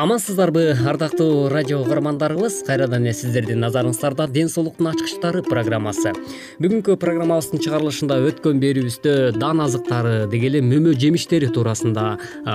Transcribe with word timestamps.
амансыздарбы 0.00 0.74
ардактуу 0.88 1.50
радио 1.50 1.82
угармандарыбыз 1.82 2.62
кайрадан 2.64 3.04
эле 3.04 3.12
сиздердин 3.12 3.60
назарыңыздарда 3.60 4.30
ден 4.32 4.48
соолуктун 4.48 4.86
ачкычтары 4.88 5.42
программасы. 5.44 6.14
Бүгүнкү 6.56 6.94
программабыздын 7.02 7.60
чыгарылышында 7.60 8.16
өткөн 8.30 8.62
берүүбүздө 8.62 9.12
дан 9.36 9.60
азыктары 9.60 10.24
деги 10.32 10.48
эле 10.48 10.62
мөмө 10.64 10.94
жемиштери 10.96 11.50
туурасында 11.52 12.06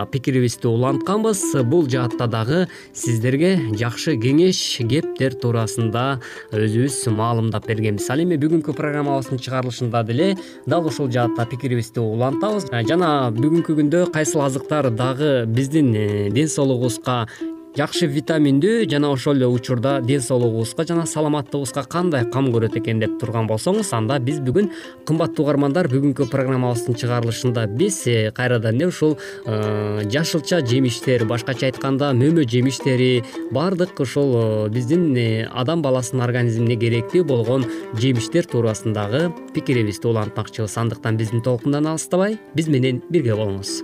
пикирибизди 0.10 0.66
улантканбыз. 0.72 1.44
Бул 1.70 1.86
жаатта 1.86 2.26
дагы 2.26 2.64
сиздерге 2.98 3.52
жакшы 3.78 4.18
кеңеш 4.18 4.64
кептер 4.90 5.38
туурасында 5.38 6.08
өзүбүз 6.50 6.98
маалымдап 7.14 7.70
бергенбиз. 7.70 8.10
Ал 8.10 8.26
эми 8.26 8.40
бүгүнкү 8.42 8.74
программабыздын 8.74 9.44
чыгарылышында 9.46 10.02
деле 10.10 10.32
дал 10.66 10.90
ушул 10.90 11.14
жаатта 11.14 11.46
пикирибизди 11.54 12.02
улантабыз. 12.02 12.72
Жана 12.90 13.30
бүгүнкү 13.38 13.78
күндө 13.84 14.04
кайсыл 14.18 14.42
азыктар 14.50 14.90
дагы 14.90 15.46
биздин 15.46 15.94
э, 15.94 16.30
ден 16.34 16.50
соолугубузга 16.50 17.28
жакшы 17.76 18.08
витаминдүү 18.08 18.86
жана 18.88 19.10
ошол 19.12 19.36
эле 19.36 19.48
учурда 19.52 19.98
ден 20.02 20.22
соолугубузга 20.24 20.86
жана 20.88 21.04
саламаттыгыбызга 21.10 21.84
кандай 21.92 22.24
кам 22.32 22.48
көрөт 22.54 22.78
экен 22.80 23.02
деп 23.04 23.18
турган 23.20 23.50
болсоңуз 23.50 23.90
анда 23.98 24.16
биз 24.24 24.40
бүгүн 24.46 24.70
кымбаттуу 25.08 25.44
угармандар 25.44 25.90
бүгүнкү 25.92 26.30
программабыздын 26.32 26.96
чыгарылышында 27.02 27.66
биз 27.76 28.02
э, 28.08 28.32
кайрадан 28.36 28.80
эле 28.80 28.88
ушул 28.88 29.18
э, 29.46 30.08
жашылча 30.08 30.62
жемиштер 30.66 31.26
башкача 31.28 31.68
айтканда 31.68 32.14
мөмө 32.16 32.48
жемиштери 32.48 33.26
баардык 33.52 34.00
ушул 34.00 34.32
э, 34.40 34.70
биздин 34.70 35.12
адам 35.52 35.84
баласынын 35.84 36.24
организмине 36.24 36.80
керектүү 36.80 37.26
болгон 37.28 37.68
жемиштер 38.00 38.48
туурасындагы 38.48 39.28
пикирибизди 39.54 40.08
улантмакчыбыз. 40.08 40.78
Андыктан 40.80 41.20
биздин 41.20 41.44
толкундан 41.44 41.92
алыстабай 41.92 42.40
биз 42.56 42.72
менен 42.72 43.04
бирге 43.10 43.36
болуңуз 43.36 43.82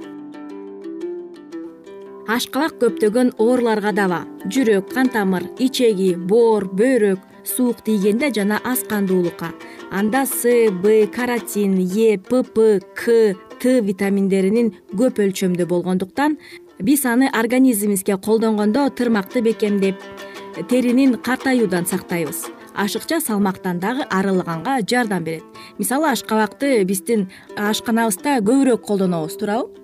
ашкабак 2.32 2.78
көптөгөн 2.82 3.34
ооруларга 3.44 3.92
даба 3.92 4.22
жүрөк 4.54 4.94
кан 4.94 5.10
тамыр 5.12 5.44
ичеги 5.60 6.14
боор 6.16 6.70
бөйрөк 6.80 7.20
суук 7.44 7.84
тийгенде 7.86 8.32
жана 8.38 8.62
аз 8.64 8.84
кандуулукка 8.88 9.52
анда 9.92 10.26
с 10.26 10.48
б 10.84 11.08
каротин 11.16 11.76
е 11.82 12.18
пп 12.18 12.80
к 12.96 13.36
т 13.60 13.82
витаминдеринин 13.82 14.72
көп 14.96 15.20
өлчөмдө 15.26 15.66
болгондуктан 15.68 16.38
биз 16.80 17.06
аны 17.06 17.28
организмибизге 17.42 18.18
колдонгондо 18.18 18.90
тырмакты 18.90 19.42
бекемдеп 19.42 19.96
теринин 20.70 21.18
картаюудан 21.18 21.86
сактайбыз. 21.86 22.46
Ашыкча 22.76 23.20
салмактан 23.20 23.80
дагы 23.80 24.04
арылганга 24.10 24.80
жардам 24.88 25.24
берет. 25.24 25.44
Мисалы 25.78 26.10
ашкабакты 26.12 26.84
биздин 26.84 27.30
ашканабызда 27.58 28.40
көбүрөөк 28.40 28.82
колдонобуз 28.88 29.36
туурабы 29.38 29.81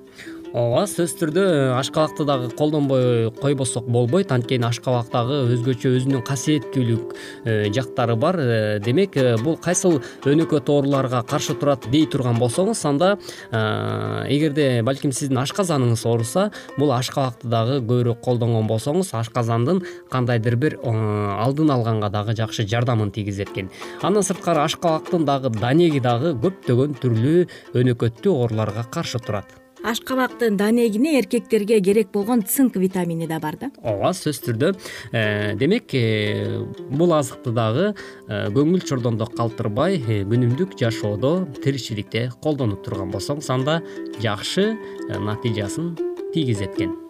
ооба 0.56 0.86
сөзсүз 0.88 1.16
түрдө 1.20 1.44
ашкабакты 1.78 2.26
дагы 2.28 2.50
колдонбой 2.56 3.32
койбосок 3.42 3.88
болбойт. 3.90 4.32
Анткени 4.32 4.68
ашкабак 4.68 5.10
дагы 5.12 5.40
өзгөчө 5.56 5.92
өзүнүн 5.98 6.24
касиеттүүлүк 6.28 7.16
э, 7.44 7.72
жактары 7.76 8.16
бар. 8.20 8.40
Э, 8.40 8.80
демек 8.84 9.18
э, 9.18 9.36
бул 9.42 9.58
кайсыл 9.58 10.00
өнөкөт 10.28 10.70
ооруларга 10.70 11.24
каршы 11.28 11.56
турат 11.60 11.90
дей 11.92 12.06
турган 12.08 12.40
болсоңуз 12.40 12.84
анда 12.88 13.18
эгерде 13.52 14.82
балким 14.84 15.12
сиздин 15.12 15.42
ашказаныңыз 15.42 16.06
ооруса 16.08 16.50
бул 16.78 16.92
ашкабакты 16.96 17.50
дагы 17.52 17.80
көбүрөөк 17.82 18.24
колдонгон 18.24 18.68
болсоңуз 18.70 19.14
ашказандын 19.18 19.84
кандайдыр 20.12 20.56
бир 20.56 20.80
алдын 20.84 21.72
алганга 21.76 22.10
дагы 22.14 22.36
жакшы 22.38 22.68
жардамын 22.68 23.12
тийгизет 23.12 23.54
экен 23.54 23.72
андан 24.02 24.24
сырткары 24.24 24.64
ашкабактын 24.66 25.26
дагы 25.28 25.54
данеги 25.60 26.02
дагы 26.04 26.36
көптөгөн 26.44 27.00
түрлүү 27.02 27.48
өнөкөттүү 27.78 28.36
ооруларга 28.36 28.86
каршы 28.92 29.24
турат 29.24 29.67
ашкабактын 29.88 30.58
данегине 30.60 31.18
эркектерге 31.20 31.80
керек 31.82 32.12
болгон 32.14 32.44
цинк 32.44 32.76
витамини 32.76 33.28
да 33.28 33.40
бар 33.40 33.58
да. 33.60 33.72
Ооба 33.82 34.12
сөзсүз 34.12 34.44
түрдө. 34.48 34.74
Э, 35.12 35.56
демек 35.56 35.96
э, 35.96 36.60
бул 36.92 37.14
азыкты 37.16 37.54
дагы 37.56 37.94
э, 38.28 38.48
көңүл 38.52 38.84
чордондо 38.84 39.30
калтырбай 39.38 40.00
күнүмдүк 40.04 40.78
жашоодо 40.80 41.48
тиричиликте 41.64 42.28
колдонуп 42.44 42.84
турган 42.86 43.12
болсоңуз 43.16 43.50
анда 43.54 43.82
жакшы 44.22 44.74
натыйжасын 45.10 45.96
тийгизет 46.34 46.76
экен 46.76 47.07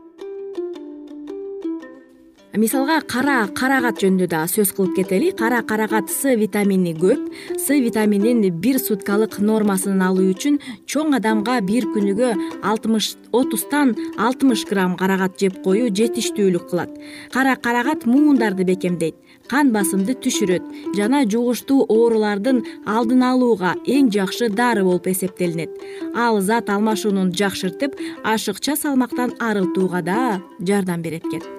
мисалга 2.57 3.01
кара 3.05 3.47
карагат 3.53 3.99
жөнүндө 4.01 4.27
дагы 4.31 4.49
сөз 4.49 4.71
кылып 4.75 4.95
кетели. 4.97 5.31
Кара 5.31 5.61
карагат 5.61 6.09
с 6.09 6.35
витамини 6.35 6.93
көп. 6.97 7.21
С 7.57 7.69
витаминин 7.69 8.41
бир 8.61 8.79
суткалык 8.79 9.37
нормасын 9.39 10.01
алуу 10.01 10.31
үчүн 10.33 10.57
чоң 10.89 11.15
адамга 11.17 11.59
бир 11.61 11.85
күнүгө 11.93 12.33
алтымыш 12.63 13.15
отуздан 13.31 13.93
алтымыш 14.17 14.65
грамм 14.69 14.97
карагат 14.97 15.37
жеп 15.39 15.61
коюу 15.63 15.89
жетиштүүлүк 15.89 16.69
кылат. 16.69 16.89
Кара 17.31 17.55
карагат 17.55 18.05
муундарды 18.05 18.65
бекемдейт. 18.65 19.15
Кан 19.47 19.71
басымды 19.71 20.17
түшүрөт 20.17 20.95
жана 20.97 21.23
жугуштуу 21.29 21.85
оорулардын 21.87 22.63
алдын 22.85 23.21
алууга 23.23 23.75
эң 23.85 24.09
жакшы 24.11 24.49
дары 24.49 24.83
болуп 24.83 25.07
эсептелинет. 25.07 25.69
Ал 26.15 26.41
зат 26.41 26.69
алмашууну 26.69 27.29
жакшыртып 27.31 27.95
ашыкча 28.23 28.75
салмактан 28.75 29.37
арылтууга 29.39 30.01
да 30.01 30.41
жардам 30.59 31.01
берет 31.01 31.23
экен 31.25 31.56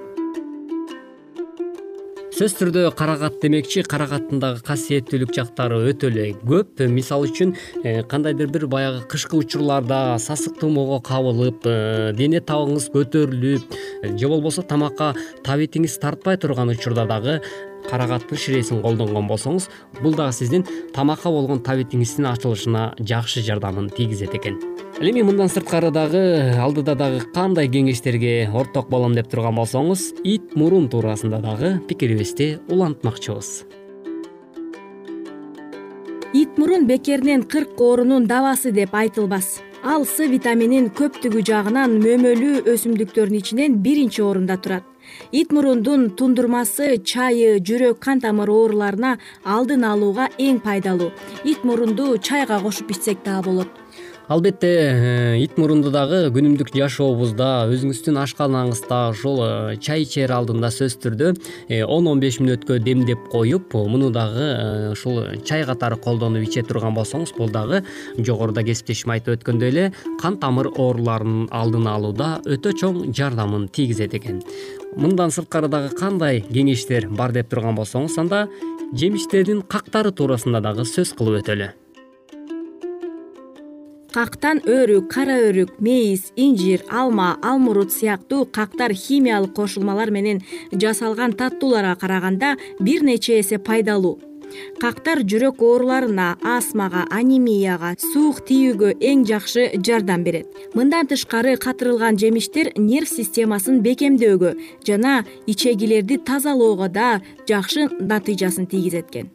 сөзсүз 2.38 2.54
түрдө 2.54 2.82
каракат 2.94 3.40
демекчи 3.42 3.82
каракаттын 3.82 4.38
дагы 4.38 4.60
касиеттүүлүк 4.62 5.32
жактары 5.34 5.80
өтө 5.90 6.06
эле 6.12 6.26
көп. 6.38 6.84
Мисалы 6.86 7.26
үчүн 7.32 7.56
э, 7.82 8.04
кандайдыр 8.06 8.46
бир 8.54 8.68
баягы 8.70 9.00
кышкы 9.10 9.40
учурларда 9.40 10.20
сасык 10.22 10.54
туумоого 10.60 11.00
кабылып 11.02 11.66
э, 11.66 12.12
дене 12.14 12.38
табыңыз 12.38 12.92
көтөрүлүп 12.94 13.76
же 14.14 14.30
болбосо 14.30 14.62
тамакка 14.62 15.16
табитиңиз 15.42 15.98
тартпай 15.98 16.38
турган 16.38 16.70
учурда 16.76 17.10
дагы 17.10 17.40
каракаттын 17.90 18.38
ширесин 18.38 18.84
колдонгон 18.86 19.26
болсоңуз 19.26 19.66
бул 19.98 20.14
дагы 20.14 20.38
сиздин 20.38 20.68
тамакка 20.94 21.34
болгон 21.34 21.66
табитиңиздин 21.66 22.30
ачылышына 22.36 22.92
жакшы 23.02 23.42
жардамын 23.42 23.90
тийгизет 23.90 24.38
экен 24.38 24.62
ал 25.00 25.06
эми 25.06 25.22
мындан 25.22 25.46
сырткары 25.46 25.92
дагы 25.94 26.20
алдыда 26.58 26.96
дагы 26.98 27.20
кандай 27.34 27.68
кеңештерге 27.70 28.48
орток 28.50 28.88
болом 28.90 29.12
деп 29.14 29.28
турган 29.30 29.54
болсоңуз 29.54 30.08
ит 30.26 30.56
мурун 30.58 30.88
туурасында 30.90 31.38
дагы 31.38 31.70
пикирибизди 31.86 32.58
улантмакчыбыз. 32.66 33.62
Ит 36.34 36.58
мурун 36.58 36.88
бекеринен 36.90 37.44
кырк 37.44 37.80
оорунун 37.80 38.26
дабасы 38.26 38.72
деп 38.72 38.92
айтылбас. 38.92 39.60
Ал 39.84 40.04
с 40.04 40.18
витаминин 40.18 40.90
көптүгү 40.90 41.46
жагынан 41.46 42.00
мөмөлүү 42.02 42.66
өсүмдүктөрдүн 42.66 43.38
ичинен 43.38 43.78
биринчи 43.78 44.26
орунда 44.26 44.58
турат. 44.58 44.82
Ит 45.30 45.52
мурундун 45.52 46.10
тундурмасы 46.10 46.96
чайы 46.98 47.60
жүрөк 47.62 48.02
кан 48.02 48.20
тамыр 48.20 48.50
ооруларына 48.50 49.20
алдын 49.44 49.84
алууга 49.86 50.26
эң 50.38 50.58
пайдалуу. 50.58 51.12
Ит 51.44 51.62
мурунду 51.62 52.16
чайга 52.18 52.58
кошуп 52.58 52.90
ичсек 52.90 53.22
дагы 53.22 53.46
болот 53.46 53.68
албетте 54.28 54.68
э, 54.68 55.38
ит 55.40 55.56
мурунду 55.56 55.88
дагы 55.90 56.28
күнүмдүк 56.34 56.68
жашообузда 56.76 57.64
өзүңүздүн 57.72 58.18
ашканаңызда 58.20 58.98
ушул 59.14 59.40
э, 59.40 59.76
чай 59.80 60.04
ичер 60.04 60.34
алдында 60.36 60.68
сөзсүз 60.74 60.98
түрдө 61.00 61.30
э, 61.68 61.80
он 61.84 62.10
он 62.12 62.20
беш 62.20 62.36
мүнөткө 62.42 62.76
демдеп 62.84 63.30
коюп 63.32 63.72
муну 63.72 64.10
дагы 64.12 64.90
ушул 64.92 65.22
чай 65.48 65.64
катары 65.64 65.96
колдонуп 65.96 66.44
иче 66.44 66.62
турган 66.62 66.92
болсоңуз 66.98 67.32
бул 67.38 67.48
дагы 67.48 67.80
жогоруда 68.18 68.66
кесиптешим 68.68 69.16
айтып 69.16 69.38
өткөндөй 69.38 69.72
эле 69.72 69.88
кан 70.20 70.36
тамыр 70.36 70.68
ооруларынын 70.74 71.48
алдын 71.48 71.88
алууда 71.88 72.30
өтө 72.44 72.76
чоң 72.76 73.02
жардамын 73.16 73.70
тийгизет 73.72 74.12
экен. 74.12 74.42
Мындан 74.96 75.32
сырткары 75.32 75.72
дагы 75.72 75.96
кандай 75.96 76.44
кеңештер 76.52 77.08
бар 77.08 77.32
деп 77.32 77.48
турган 77.48 77.80
болсоңуз 77.80 78.20
анда 78.20 78.46
жемиштердин 78.92 79.64
кактары 79.64 80.12
туурасында 80.12 80.60
дагы 80.60 80.84
сөз 80.84 81.16
кылып 81.16 81.40
өтөлү 81.40 81.72
кактан 84.18 84.58
өрүк 84.66 85.04
кара 85.14 85.36
өрүк 85.46 85.76
мейиз 85.78 86.32
инжир 86.34 86.80
алма 86.90 87.36
алмурут 87.38 87.92
сыяктуу 87.94 88.48
кактар 88.50 88.90
химиялык 88.90 89.52
кошулмалар 89.54 90.10
менен 90.10 90.40
жасалган 90.72 91.36
таттууларга 91.38 91.94
караганда 92.00 92.56
бир 92.80 93.04
нече 93.06 93.38
эсе 93.38 93.58
пайдалуу. 93.58 94.18
Кактар 94.82 95.22
жүрөк 95.22 95.62
ооруларына 95.62 96.32
астмага 96.42 97.04
анемияга 97.14 97.92
суук 98.00 98.40
тийүүгө 98.48 98.96
эң 99.10 99.22
жакшы 99.28 99.68
жардам 99.86 100.24
берет. 100.26 100.48
Мындан 100.74 101.06
тышкары 101.06 101.54
катырылган 101.54 102.18
жемиштер 102.18 102.72
нерв 102.74 103.12
системасын 103.12 103.84
бекемдөөгө 103.86 104.56
жана 104.88 105.20
ичегилерди 105.46 106.18
тазалоого 106.18 106.88
да 106.88 107.20
жакшы 107.46 107.86
натыйжасын 108.00 108.66
тийгизет 108.66 109.12
экен 109.12 109.30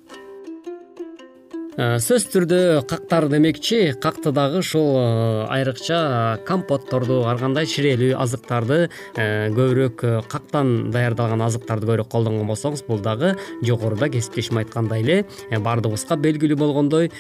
сөзсүз 1.73 2.27
түрдө 2.29 2.57
кактар 2.85 3.25
демекчи. 3.31 3.95
Какты 4.01 4.31
дагы 4.31 4.59
ушул 4.61 4.93
э, 4.99 5.45
айрыкча 5.49 6.39
компотторду 6.45 7.23
ар 7.25 7.39
кандай 7.41 7.65
ширелүү 7.65 8.13
азыктарды 8.21 8.77
э, 9.17 9.49
көбүрөөк 9.55 10.05
кактан 10.29 10.91
даярдалган 10.93 11.41
азыктарды 11.41 11.89
көбүрөөк 11.89 12.11
колдонгон 12.13 12.51
болсоңуз 12.53 12.85
бул 12.85 13.01
дагы 13.01 13.33
жогоруда 13.65 14.11
кесиптешим 14.13 14.61
айткандай 14.61 15.01
эле 15.01 15.19
баардыгыбызга 15.49 16.19
белгилүү 16.21 16.61
болгондой 16.61 17.11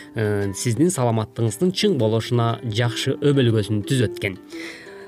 сиздин 0.53 0.93
саламаттыгыңыздын 0.93 1.73
чың 1.73 1.97
болушуна 1.97 2.57
жакшы 2.63 3.17
өбөлгөсүн 3.21 3.81
түзөт 3.89 4.19
экен 4.21 4.37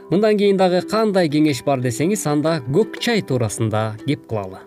мындан 0.10 0.40
кийин 0.42 0.58
дагы 0.58 0.82
кандай 0.90 1.30
кеңеш 1.30 1.62
бар 1.66 1.86
десеңиз 1.86 2.26
анда 2.30 2.62
көк 2.66 2.98
чай 3.02 3.22
туурасында 3.22 3.92
кеп 4.08 4.26
кылалы 4.30 4.66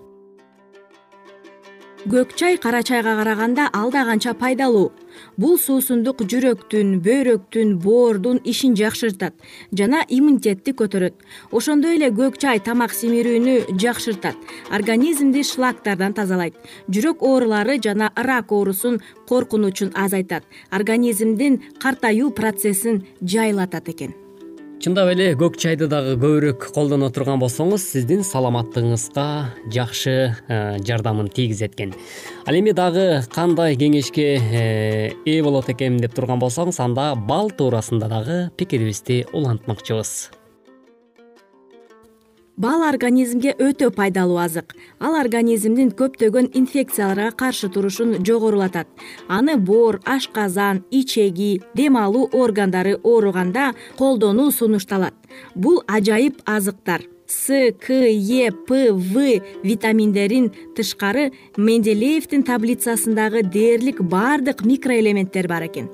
көк 2.09 2.33
чай 2.41 2.57
кара 2.57 2.83
чайга 2.83 3.17
караганда 3.19 3.69
алда 3.73 4.05
канча 4.05 4.33
пайдалуу. 4.33 4.93
Бул 5.37 5.59
суусундук 5.61 6.23
жүрөктүн 6.31 6.95
бөйрөктүн 7.05 7.75
боордун 7.85 8.39
ишин 8.49 8.77
жакшыртат 8.79 9.35
жана 9.81 10.01
иммунитетти 10.09 10.73
көтөрөт. 10.73 11.19
Ошондой 11.53 11.99
эле 11.99 12.09
көк 12.09 12.39
чай 12.41 12.63
тамак 12.65 12.95
семирүүнү 12.97 13.77
жакшыртат 13.83 14.37
организмди 14.71 15.43
шлактардан 15.45 16.17
тазалайт 16.17 16.57
жүрөк 16.89 17.21
оорулары 17.21 17.77
жана 17.77 18.09
рак 18.17 18.53
оорусун 18.53 19.03
коркунучун 19.29 19.93
азайтат 19.95 20.49
организмдин 20.71 21.61
картаюу 21.83 22.31
процессин 22.31 23.05
жайлатат 23.21 23.89
экен 23.89 24.28
чындап 24.79 25.09
эле 25.11 25.33
көк 25.35 25.57
чайды 25.59 25.89
дагы 25.91 26.13
көбүрөөк 26.15 26.69
колдоно 26.75 27.09
турган 27.11 27.41
болсоңуз 27.43 27.83
сиздин 27.83 28.23
саламаттыгыңызга 28.23 29.25
жакшы 29.75 30.15
э, 30.31 30.59
жардамын 30.87 31.33
тийгизет 31.35 31.75
экен 31.75 31.97
ал 32.47 32.55
эми 32.55 32.71
дагы 32.71 33.25
кандай 33.35 33.75
кеңешке 33.81 34.29
э, 34.39 35.11
ээ 35.27 35.43
болот 35.43 35.73
экенмин 35.75 35.99
деп 36.07 36.15
турган 36.15 36.39
болсоңуз 36.39 36.79
анда 36.85 37.11
бал 37.19 37.51
туурасында 37.51 38.07
дагы 38.13 38.41
пикирибизди 38.57 39.25
улантмакчыбыз 39.33 40.38
бал 42.59 42.83
организмге 42.83 43.55
өтө 43.63 43.91
пайдалуу 43.95 44.39
азык. 44.43 44.75
Ал 45.01 45.15
организмдин 45.21 45.93
көптөгөн 45.99 46.51
инфекцияларга 46.59 47.31
каршы 47.31 47.71
турушун 47.71 48.19
жогорулатат. 48.27 48.89
Аны 49.29 49.57
боор 49.57 50.01
ашказан 50.05 50.83
ичеги 50.91 51.63
дем 51.75 51.97
алуу 51.97 52.29
органдары 52.33 52.99
ооруганда 53.03 53.75
колдонуу 53.97 54.51
сунушталат. 54.51 55.15
Бул 55.55 55.83
ажайып 55.87 56.43
азыктар. 56.45 57.03
С 57.29 57.73
к 57.79 57.93
е 57.93 58.51
п 58.51 58.91
в 58.91 59.43
витаминдерин 59.63 60.51
тышкары 60.75 61.33
менделеевдин 61.59 62.43
таблицасындагы 62.43 63.43
дээрлик 63.43 64.01
баардык 64.01 64.65
микроэлементтер 64.65 65.47
бар 65.47 65.67
экен 65.69 65.91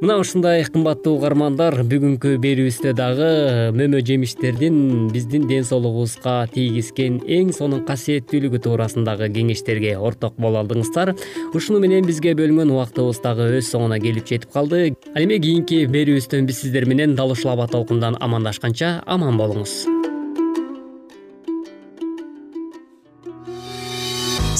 мына 0.00 0.16
ушундай 0.16 0.62
кымбаттуу 0.64 1.18
угармандар 1.18 1.74
бүгүнкү 1.84 2.38
берүүбүздө 2.40 2.94
дагы 2.96 3.28
мөмө 3.76 4.00
жемиштердин 4.08 5.10
биздин 5.12 5.44
ден 5.50 5.66
соолугубузга 5.68 6.46
тийгизген 6.54 7.20
эң 7.28 7.52
сонун 7.52 7.84
касиеттүүлүгү 7.84 8.62
туурасындагы 8.64 9.28
кеңештерге 9.36 9.98
орток 10.00 10.40
боло 10.40 10.64
алдыңыздар. 10.64 11.12
Ушуну 11.52 11.84
менен 11.84 12.08
бизге 12.08 12.32
бөлүнгөн 12.32 12.72
убактыбыз 12.72 13.20
дагы 13.20 13.52
өз 13.60 13.68
соңуна 13.74 14.00
келип 14.00 14.24
жетип 14.24 14.56
калды. 14.56 14.96
Ал 15.12 15.28
эми 15.28 15.36
кийинки 15.36 15.84
берүүбүздөн 15.84 16.48
биз 16.48 16.64
сиздер 16.64 16.88
менен 16.88 17.14
дал 17.14 17.36
ушул 17.36 17.52
аба 17.52 17.68
толкундан 17.68 18.16
амандашканча 18.24 19.02
аман 19.04 19.36
болуңуз 19.36 19.99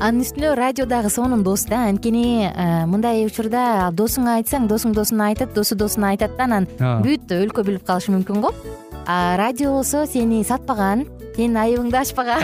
анын 0.00 0.24
үстүнө 0.24 0.54
радио 0.56 0.86
дагы 0.88 1.10
сонун 1.12 1.42
дос 1.44 1.66
да. 1.68 1.84
Анткени 1.90 2.48
э, 2.48 2.86
мындай 2.88 3.24
учурда 3.26 3.90
досуңа 3.92 4.38
айтсаң 4.40 4.68
досуң 4.70 4.94
досуна 4.96 5.30
айтат 5.30 5.52
досу 5.54 5.76
досуна 5.76 6.14
айтат 6.14 6.36
да. 6.38 6.48
Анан 6.48 6.68
бүт 7.04 7.30
өлкө 7.36 7.64
билип 7.68 7.84
калышы 7.86 8.14
мүмкүн 8.14 8.40
го. 8.40 8.54
А 9.06 9.36
радио 9.36 9.74
болсо 9.76 10.06
сени 10.08 10.42
сатпаган 10.44 11.04
сенин 11.36 11.60
айыбыңды 11.60 12.00
ачпаган 12.00 12.42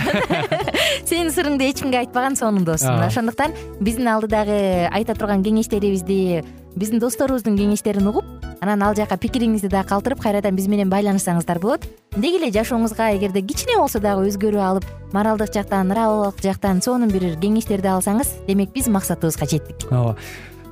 сенин 1.09 1.33
сырыңды 1.33 1.71
эч 1.71 1.81
кимге 1.81 2.03
айтпаган 2.05 2.37
сонун 2.37 2.65
дос. 2.69 2.85
Ошондуктан 2.85 3.57
биздин 3.81 4.09
алдыдагы 4.13 4.89
айта 4.93 5.17
турган 5.17 5.45
кеңештерибизди 5.47 6.45
биздин 6.77 7.01
досторубуздун 7.01 7.57
кеңештерин 7.57 8.07
угуп 8.11 8.25
анан 8.61 8.83
ал 8.85 8.95
жака 8.97 9.17
пикириңизди 9.21 9.71
дагы 9.73 9.89
калтырып 9.89 10.21
кайрадан 10.23 10.57
биз 10.57 10.69
менен 10.69 10.91
байланышсаңыздар 10.93 11.61
болот. 11.61 11.87
Деги 12.17 12.41
эле 12.41 12.51
жашооңузга 12.53 13.11
эгерде 13.17 13.43
кичине 13.43 13.79
болсо 13.81 14.01
дагы 14.01 14.29
өзгөрүү 14.29 14.63
алып 14.63 14.87
моралдык 15.13 15.55
жактан 15.55 15.89
нравовик 15.89 16.43
жактан 16.45 16.83
сонун 16.83 17.13
бир 17.13 17.35
кеңештерди 17.41 17.89
алсаңыз 17.93 18.35
демек 18.47 18.73
биз 18.75 18.89
максатыбызга 18.93 19.49
жеттик. 19.49 19.89
Ооба. 19.91 20.17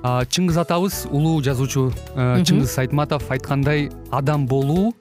Чыңгыз 0.05 0.59
атабыз 0.61 1.07
улуу 1.09 1.39
жазуучу 1.41 1.87
э, 1.89 2.43
чыңгыз 2.45 2.77
айтматов 2.83 3.31
айткандай 3.33 3.89
адам 4.13 4.45
болуу 4.47 4.93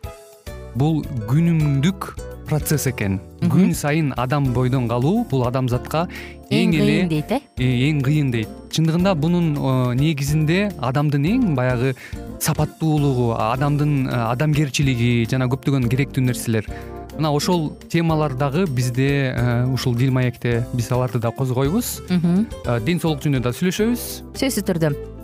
бул 0.80 1.04
күнүмдүк 1.28 2.14
процесс 2.54 2.86
экен. 2.88 3.18
Күн 3.50 3.74
сайын 3.74 4.14
адам 4.20 4.52
бойдон 4.54 4.86
калуу 4.90 5.24
бул 5.30 5.46
адамзатка 5.48 6.06
эң 6.54 6.76
эле 6.78 6.84
кыйын 6.86 7.10
дейт 7.10 7.32
э? 7.34 7.40
э 7.58 7.70
эң 7.90 8.02
кыйын 8.06 8.30
дейт. 8.34 8.52
Чындыгында 8.74 9.16
бунун 9.18 9.56
э, 9.58 9.96
негизинде 9.98 10.72
адамдын 10.78 11.26
эң 11.32 11.56
баягы 11.58 11.96
сапаттуулугу 12.40 13.32
адамдын 13.40 13.96
э, 14.06 14.20
адамгерчилиги 14.28 15.26
жана 15.32 15.50
көптөгөн 15.50 15.90
керектүү 15.90 16.28
нерселер. 16.28 16.70
Мына 17.18 17.34
ошол 17.34 17.72
темалар 17.90 18.34
дагы 18.38 18.66
бизде 18.66 19.34
ушул 19.74 19.96
дил 19.96 20.12
маекте 20.12 20.64
биз 20.74 20.92
аларды 20.92 21.20
да 21.22 21.32
козгойбуз. 21.32 22.00
Ден 22.10 23.02
соолук 23.02 23.22
жөнүндө 23.26 23.50
да 23.50 23.58
сүйлөшөбүз. 23.58 24.08
Сөзсүз 24.34 24.70
түрдө 24.70 25.13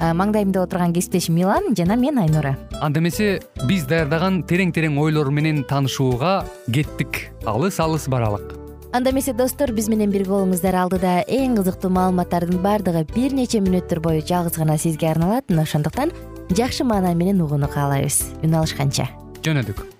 маңдайымда 0.00 0.64
отурган 0.64 0.94
кесиптешим 0.96 1.36
милан 1.36 1.74
жана 1.76 1.96
мен 1.96 2.18
айнура. 2.18 2.56
Анда 2.80 3.00
эмесе 3.00 3.40
биз 3.68 3.84
даярдаган 3.86 4.42
терең 4.48 4.72
терең 4.72 4.98
ойлор 4.98 5.30
менен 5.30 5.62
таанышууга 5.68 6.44
кеттик. 6.72 7.28
Алыс 7.44 7.80
алыс 7.80 8.08
баралык. 8.08 8.56
Анда 8.92 9.12
эмесе 9.12 9.32
достор 9.36 9.70
биз 9.76 9.88
менен 9.88 10.10
бирге 10.10 10.32
болуңуздар. 10.32 10.74
Алдыда 10.74 11.20
эң 11.28 11.60
кызыктуу 11.60 11.92
маалыматтардын 11.94 12.58
баардыгы 12.64 13.04
бир 13.14 13.36
нече 13.36 13.60
мүнөттөр 13.60 14.00
бою 14.00 14.24
жалгыз 14.26 14.58
гана 14.58 14.78
сизге 14.78 15.12
арналат. 15.12 15.46
Мына 15.52 15.68
ошондуктан 15.68 16.10
жакшы 16.50 16.84
маанай 16.84 17.14
менен 17.14 17.44
угууну 17.44 17.68
каалайбыз 17.68 18.24
үн 18.42 18.58
алышканча. 18.58 19.10
Жөнөдүк 19.44 19.99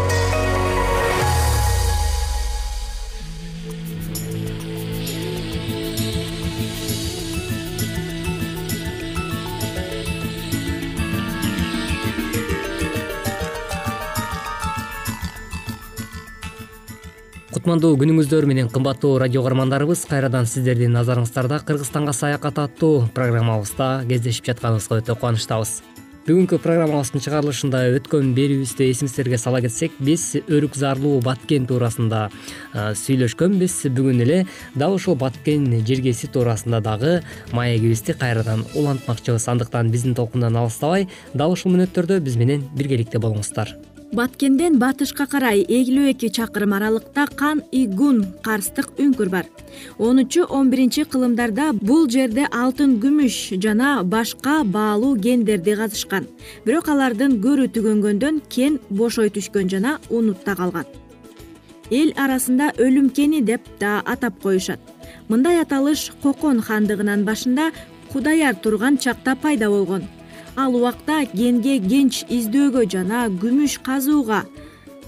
кутмандуу 17.71 17.95
күнүңүздөр 18.01 18.45
менен 18.49 18.67
кымбаттуу 18.67 19.13
радио 19.21 19.39
каармандарыбыз 19.45 20.01
кайрадан 20.09 20.43
сиздердин 20.43 20.91
назарыңыздарда 20.91 21.61
кыргызстанга 21.63 22.11
саякат 22.11 22.57
аттуу 22.59 23.05
программабызда 23.15 24.01
кездешип 24.09 24.49
жатканыбызга 24.49 24.97
өтө 24.99 25.13
кубанычтабыз. 25.15 25.71
Бүгүнкү 26.25 26.59
программабыздын 26.59 27.23
чыгарылышында 27.23 27.85
өткөн 27.95 28.33
берүүбүздө 28.35 28.89
эсиңиздерге 28.91 29.39
сала 29.39 29.61
кетсек 29.63 29.95
биз 30.03 30.25
өрүк 30.41 30.75
заарлуу 30.75 31.21
баткен 31.23 31.69
туурасында 31.69 32.25
сүйлөшкөнбүз 33.05 33.77
бүгүн 33.95 34.19
эле 34.25 34.41
дал 34.75 34.97
ушул 34.97 35.15
баткен 35.21 35.69
жергеси 35.87 36.27
туурасында 36.27 36.81
дагы 36.83 37.21
маегибизди 37.55 38.17
кайрадан 38.19 38.65
улантмакчыбыз. 38.75 39.47
Андыктан 39.47 39.95
биздин 39.95 40.17
толкундан 40.19 40.59
алыстабай 40.59 41.07
дал 41.33 41.55
ушул 41.55 41.71
мүнөттөрдө 41.77 42.19
биз 42.19 42.35
менен 42.35 42.67
биргеликте 42.75 43.23
болуңуздар 43.23 43.77
баткенден 44.11 44.75
батышка 44.79 45.25
карай 45.29 45.61
элүү 45.63 46.09
эки 46.11 46.27
чакырым 46.35 46.73
аралыкта 46.75 47.23
кан 47.39 47.61
игун 47.71 48.25
карстык 48.43 48.89
үңкүр 48.99 49.29
бар. 49.31 49.45
Онунчу 49.97 50.43
он 50.49 50.69
биринчи 50.69 51.05
кылымдарда 51.05 51.71
бул 51.79 52.09
жерде 52.11 52.47
алтын 52.51 52.97
күмүш 52.99 53.37
жана 53.63 54.03
башка 54.03 54.63
баалуу 54.65 55.15
кендерди 55.15 55.75
казышкан. 55.79 56.27
Бирок 56.65 56.89
алардын 56.91 57.39
көрү 57.41 57.69
түгөнгөндөн 57.71 58.41
кен 58.49 58.79
бошой 58.89 59.31
түшкөн 59.31 59.71
жана 59.71 59.97
унутта 60.09 60.55
калган. 60.59 60.85
Эл 61.89 62.11
арасында 62.17 62.73
өлүм 62.79 63.11
кени 63.15 63.41
деп 63.41 63.61
да 63.79 64.01
атап 64.05 64.41
коюшат. 64.43 64.79
Мындай 65.29 65.61
аталыш 65.61 66.11
кокон 66.23 66.59
хандыгынын 66.59 67.23
башында 67.23 67.71
кудаяр 68.11 68.55
турган 68.55 68.97
чакта 68.97 69.35
пайда 69.35 69.69
болгон 69.69 70.03
ал 70.55 70.75
убакта 70.75 71.21
кенге 71.33 71.77
кенч 71.79 72.25
издөөгө 72.29 72.83
жана 72.93 73.27
күмүш 73.41 73.77
казууга 73.85 74.43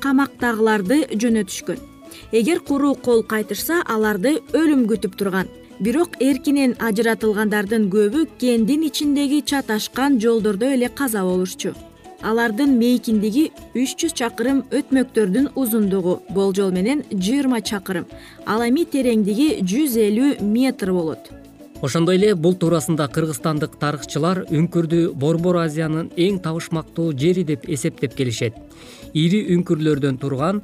камактагыларды 0.03 0.97
жөнөтүшкөн. 1.15 1.79
Эгер 2.31 2.59
куру 2.59 2.93
кол 2.95 3.23
кайтышса 3.23 3.81
аларды 3.87 4.39
өлүм 4.53 4.85
күтүп 4.91 5.15
турган. 5.19 5.47
Бирок 5.79 6.19
эркинен 6.21 6.75
ажыратылгандардын 6.79 7.89
көбү 7.93 8.27
кендин 8.39 8.83
ичиндеги 8.89 9.41
чаташкан 9.41 10.19
жолдордо 10.19 10.73
эле 10.75 10.89
каза 10.89 11.23
болушчу. 11.23 11.73
Алардын 12.21 12.77
мейкиндиги 12.79 13.49
үч 13.75 13.97
жүз 13.99 14.13
чакырым 14.19 14.63
өтмөктөрдүн 14.71 15.51
узундугу 15.59 16.21
болжол 16.29 16.71
менен 16.71 17.03
жыйырма 17.11 17.59
чакырым. 17.61 18.07
Ал 18.45 18.63
эми 18.63 18.85
тереңдиги 18.85 19.49
жүз 19.59 19.97
элүү 20.07 20.35
метр 20.41 20.93
болот 20.95 21.42
ошондой 21.83 22.15
эле 22.15 22.31
бул 22.39 22.55
туурасында 22.55 23.09
кыргызстандык 23.11 23.75
тарыхчылар 23.81 24.45
үңкүрдү 24.47 25.01
борбор 25.19 25.59
азиянын 25.65 26.11
эң 26.15 26.39
табышмактуу 26.45 27.11
жери 27.19 27.43
деп 27.43 27.67
эсептеп 27.67 28.15
келишет. 28.15 28.55
Ири 29.13 29.41
үңкүрлөрдөн 29.57 30.19
турган 30.21 30.61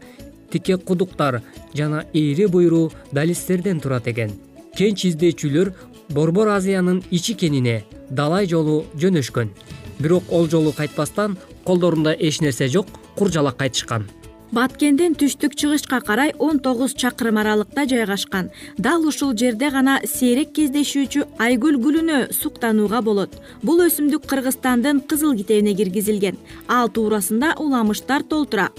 тике 0.52 0.78
кудуктар 0.78 1.42
жана 1.76 2.06
ийри 2.14 2.48
буйруу 2.48 2.92
далистерден 3.12 3.82
турат 3.84 4.08
экен. 4.08 4.32
Кенч 4.78 5.06
издөөчүлөр 5.12 5.74
борбор 6.16 6.54
азиянын 6.56 7.04
ичи 7.12 7.36
кенине 7.36 7.84
далай 8.10 8.48
жолу 8.48 8.86
жөнөшкөн. 8.96 9.52
Бирок 10.00 10.32
ол 10.32 10.48
жолу 10.48 10.72
кайтпастан 10.72 11.38
колдорунда 11.66 12.16
эч 12.16 12.40
нерсе 12.40 12.70
жок 12.70 12.88
кур 13.16 13.30
жалак 13.30 13.58
кайтышкан 13.58 14.08
баткенден 14.52 15.14
түштүк 15.20 15.56
чыгышка 15.60 16.00
карай 16.02 16.34
он 16.40 16.60
тогуз 16.60 16.94
чакырым 16.94 17.38
аралыкта 17.38 17.86
жайгашкан. 17.86 18.50
Дал 18.78 19.06
ушул 19.08 19.36
жерде 19.38 19.70
гана 19.70 20.00
сейрек 20.06 20.54
кездешүүчү 20.58 21.26
айгүл 21.38 21.78
гүлүнө 21.84 22.20
суктанууга 22.34 23.02
болот. 23.02 23.38
Бул 23.64 23.82
өсүмдүк 23.86 24.26
кыргызстандын 24.26 25.02
кызыл 25.02 25.36
китебине 25.38 25.76
киргизилген. 25.76 26.38
Ал 26.68 26.90
туурасында 26.90 27.56
уламыштар 27.60 28.24
толтура. 28.24 28.70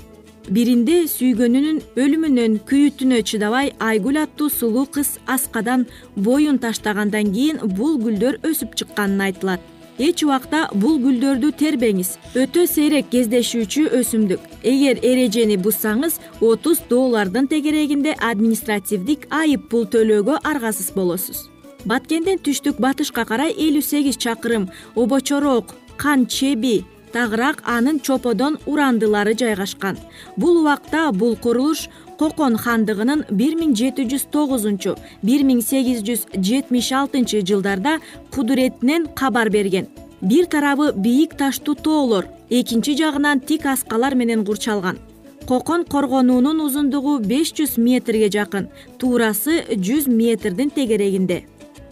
Биринде 0.51 1.05
сүйгөнүнүн 1.07 1.83
өлүмүнөн 2.01 2.57
күйүтүнө 2.67 3.21
чыдабай 3.23 3.75
айгүл 3.79 4.19
аттуу 4.25 4.49
сулуу 4.51 4.87
кыз 4.87 5.19
аскадан 5.27 5.87
боюн 6.17 6.59
таштагандан 6.59 7.31
кийин 7.35 7.61
бул 7.77 8.01
гүлдөр 8.01 8.41
өсүп 8.49 8.75
чыкканын 8.81 9.29
айтылат 9.29 9.61
эч 10.01 10.25
убакта 10.25 10.63
бул 10.73 10.97
гүлдөрдү 11.03 11.53
тербеңиз. 11.61 12.15
Өтө 12.41 12.65
сейрек 12.67 13.11
кездешүүчү 13.13 13.87
өсүмдүк. 14.01 14.41
Эгер 14.65 15.03
эрежени 15.05 15.59
бузсаңыз 15.61 16.19
отуз 16.41 16.81
доллардын 16.89 17.51
тегерегинде 17.53 18.17
административдик 18.17 19.29
айып 19.31 19.69
пул 19.71 19.85
төлөөгө 19.93 20.41
аргасыз 20.53 20.91
болосуз. 20.97 21.49
Баткенден 21.85 22.41
түштүк 22.45 22.81
батышка 22.81 23.27
карай 23.29 23.53
элүү 23.53 23.85
сегиз 23.85 24.17
чакырым 24.21 24.69
обочорок 24.95 25.75
кан 26.01 26.27
чеби 26.27 26.85
тагыраак 27.13 27.63
анын 27.67 28.01
чоподон 28.01 28.59
урандылары 28.67 29.35
жайгашкан. 29.37 29.99
Бул 30.37 30.61
убакта 30.63 31.11
бул 31.13 31.37
курулуш 31.37 31.89
кокон 32.21 32.59
хандыгынын 32.61 33.23
бир 33.33 33.55
миң 33.57 33.71
жети 33.79 34.05
жүз 34.11 34.27
тогузунчу 34.35 34.93
бир 35.25 35.41
миң 35.49 35.63
сегиз 35.65 36.03
жүз 36.05 36.27
жетимиш 36.37 36.91
алтынчы 36.99 37.41
жылдарда 37.49 37.95
кудуретинен 38.35 39.07
кабар 39.17 39.49
берген. 39.49 39.87
Бир 40.21 40.45
тарабы 40.53 40.93
бийик 40.93 41.39
таштуу 41.41 41.75
тоолор 41.75 42.27
экинчи 42.51 42.93
жагынан 42.99 43.41
тик 43.41 43.65
аскалар 43.65 44.15
менен 44.15 44.45
курчалган. 44.45 44.99
Кокон 45.49 45.85
коргонуунун 45.85 46.61
узундугу 46.61 47.19
беш 47.25 47.55
жүз 47.57 47.79
метрге 47.81 48.29
жакын 48.29 48.69
туурасы 48.99 49.65
жүз 49.71 50.11
метрдин 50.13 50.69
тегерегинде. 50.69 51.47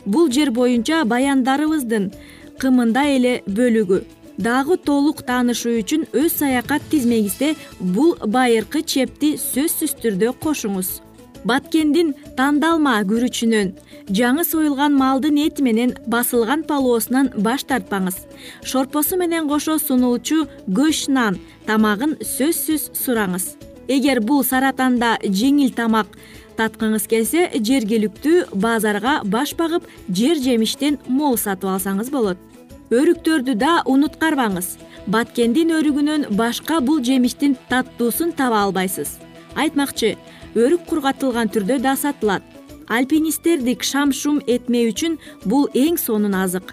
Бул 0.05 0.29
жер 0.29 0.51
боюнча 0.51 1.07
баяндарыбыздын 1.07 2.13
кымындай 2.61 3.17
эле 3.17 3.35
бөлүгү 3.47 4.03
дагы 4.39 4.79
толук 4.79 5.25
таанышуу 5.27 5.75
үчүн 5.83 6.07
өз 6.15 6.39
саякат 6.39 6.87
тизмеңизде 6.93 7.55
бул 7.81 8.15
байыркы 8.23 8.85
чепти 8.87 9.35
сөзсүз 9.43 9.99
түрдө 10.03 10.33
кошуңуз. 10.43 11.01
Баткендин 11.47 12.15
тандалма 12.39 12.97
күрүчүнөн 13.11 13.75
жаңы 14.15 14.45
союлган 14.47 14.95
малдын 14.99 15.39
эти 15.45 15.63
менен 15.63 15.95
басылган 16.07 16.65
палоосунан 16.67 17.31
баш 17.37 17.67
тартпаңыз. 17.69 18.17
Шорпосу 18.63 19.19
менен 19.19 19.49
кошо 19.49 19.79
сунулчу 19.79 20.47
көш 20.67 21.07
нан 21.11 21.39
тамагын 21.67 22.17
сөзсүз 22.23 22.91
сураңыз. 22.95 23.55
Эгер 23.89 24.21
бул 24.21 24.45
саратанда 24.45 25.17
жеңил 25.23 25.73
тамак 25.75 26.19
таткыңыз 26.59 27.07
келсе 27.11 27.47
жергиликтүү 27.55 28.49
базарга 28.55 29.21
баш 29.25 29.55
багып 29.59 29.87
жер 30.11 30.43
жемиштен 30.43 30.99
мол 31.07 31.39
сатып 31.39 31.71
алсаңыз 31.77 32.11
болот 32.11 32.48
өрүктөрдү 32.91 33.55
да 33.61 33.83
унуткарбаңыз. 33.85 34.77
Баткендин 35.13 35.73
өрүгүнөн 35.77 36.27
башка 36.37 36.81
бул 36.81 37.03
жемиштин 37.05 37.57
таттуусун 37.69 38.33
таба 38.33 38.63
албайсыз. 38.65 39.19
Айтмакчы 39.57 40.17
өрүк 40.57 40.87
кургатылган 40.89 41.53
түрдө 41.53 41.79
да 41.85 41.97
сатылат. 41.97 42.43
Альпинисттерди 42.89 43.77
шам 43.85 44.13
шум 44.13 44.41
этмөө 44.47 44.93
үчүн 44.93 45.19
бул 45.45 45.69
эң 45.75 45.99
сонун 46.01 46.35
азык. 46.35 46.73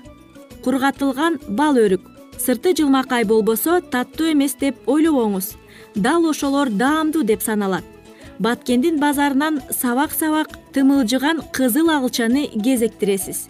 Кургатылган 0.63 1.39
бал 1.49 1.75
өрүк. 1.75 2.07
Сырты 2.39 2.75
жылмакай 2.75 3.25
болбосо 3.25 3.81
таттуу 3.81 4.31
эмес 4.31 4.55
деп 4.59 4.87
ойлобоңуз. 4.87 5.53
Дал 5.95 6.29
ошолор 6.29 6.69
даамдуу 6.69 7.23
деп 7.23 7.41
саналат. 7.41 7.83
Баткендин 8.39 8.99
базарынан 8.99 9.61
сабак 9.71 10.11
сабак 10.11 10.49
тымылжыган 10.73 11.41
кызыл 11.51 11.89
алчаны 11.89 12.47
кезектиресиз 12.47 13.47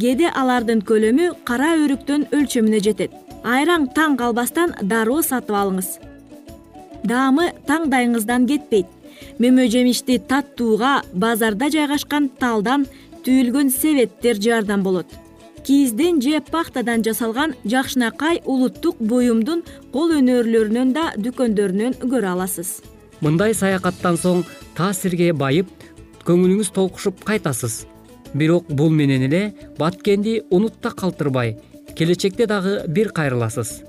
кээде 0.00 0.30
алардын 0.34 0.82
көлөмү 0.88 1.30
кара 1.46 1.74
өрүктөн 1.78 2.26
өлчөмүнө 2.34 2.80
жетет. 2.82 3.12
Айраң 3.44 3.90
таң 3.94 4.16
калбастан 4.18 4.74
дароо 4.82 5.22
сатып 5.22 5.54
алыңыз. 5.54 5.98
Даамы 7.04 7.50
таңдайыңыздан 7.68 8.46
кетпейт. 8.48 8.88
Мөмө 9.38 9.68
жемишти 9.70 10.18
таттууга 10.18 11.02
базарда 11.12 11.68
жайгашкан 11.70 12.30
талдан 12.40 12.86
түйүлгөн 13.26 13.70
себеттер 13.70 14.40
жардам 14.40 14.82
болот. 14.82 15.06
Кийизден 15.64 16.20
же 16.20 16.40
пахтадан 16.40 17.04
жасалган 17.04 17.54
жакшынакай 17.64 18.42
улуттук 18.44 18.98
буюмдун 18.98 19.62
кол 19.92 20.12
өнөрлөрүнөн 20.18 20.92
да 20.92 21.12
дүкөндөрүнөн 21.16 22.00
көрө 22.02 22.34
аласыз. 22.34 22.82
Мындай 23.20 23.54
саякаттан 23.54 24.20
соң 24.20 24.44
таасирге 24.76 25.32
байып 25.32 25.70
көңүлүңүз 26.28 26.72
толкушуп 26.74 27.24
кайтасыз 27.24 27.84
бирок 28.34 28.68
бул 28.68 28.90
менен 28.90 29.24
эле 29.28 29.42
баткенди 29.78 30.42
унутта 30.50 30.90
калтырбай 30.90 31.56
келечекте 31.96 32.46
дагы 32.46 32.82
бир 32.88 33.10
кайрыласыз. 33.10 33.82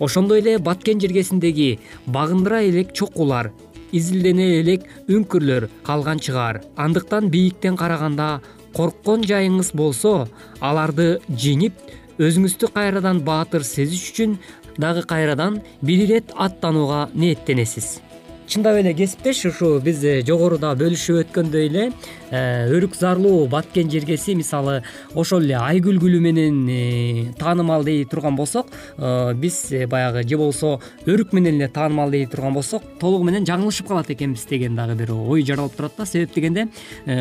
Ошондой 0.00 0.40
эле 0.40 0.58
баткен 0.58 1.00
жергесиндеги 1.00 1.78
багындыра 2.06 2.62
элек 2.64 2.92
чокулар 2.92 3.52
изилдене 3.92 4.60
элек 4.60 4.88
үңкүрлөр 5.08 5.68
калган 5.86 6.18
чыгаар 6.18 6.62
андыктан 6.76 7.28
бийиктен 7.30 7.76
караганда 7.78 8.40
корккон 8.74 9.22
жайыңыз 9.22 9.70
болсо 9.78 10.26
аларды 10.58 11.20
жеңип 11.30 11.78
өзүңүздү 12.18 12.72
кайрадан 12.74 13.22
баатыр 13.26 13.62
сезиш 13.66 14.08
үчүн 14.10 14.38
дагы 14.78 15.04
кайрадан 15.06 15.60
бир 15.82 16.04
ирет 16.08 16.34
аттанууга 16.34 17.08
ниеттенесиз 17.14 18.00
чындап 18.46 18.76
эле 18.80 18.94
кесиптеш 18.94 19.44
ушу 19.50 19.78
биз 19.84 20.02
жогоруда 20.28 20.74
бөлүшүп 20.78 21.24
өткөндөй 21.24 21.68
эле 21.70 21.90
Э, 22.34 22.66
өрүк 22.66 22.96
зарлуу 22.98 23.46
баткен 23.46 23.90
жергеси 23.92 24.34
мисалы 24.34 24.80
ошол 25.14 25.44
эле 25.44 25.54
айгүл 25.54 26.00
гүлү 26.02 26.18
менен 26.24 26.56
э, 26.66 27.26
таанымал 27.38 27.84
дей 27.86 28.02
турган 28.10 28.34
болсок 28.34 28.72
э, 28.96 29.34
биз 29.38 29.68
баягы 29.90 30.24
же 30.26 30.38
болбосо 30.40 30.80
өрүк 31.06 31.30
менен 31.36 31.60
эле 31.60 31.68
таанымал 31.68 32.10
дей 32.10 32.26
турган 32.26 32.56
болсок 32.56 32.82
толугу 32.98 33.28
менен 33.28 33.46
жаңылышып 33.46 33.86
калат 33.86 34.10
экенбиз 34.10 34.46
деген 34.50 34.74
дагы 34.74 34.96
бир 34.98 35.12
ой 35.14 35.44
жаралып 35.46 35.76
турат 35.76 35.92
да. 35.98 36.06
Себеп 36.06 36.34
дегенде 36.34 36.66